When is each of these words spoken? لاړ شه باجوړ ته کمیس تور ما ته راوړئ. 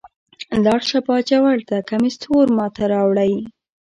لاړ 0.63 0.79
شه 0.89 0.99
باجوړ 1.07 1.57
ته 1.69 1.75
کمیس 1.89 2.15
تور 2.23 2.47
ما 2.57 2.67
ته 2.75 2.83
راوړئ. 2.93 3.33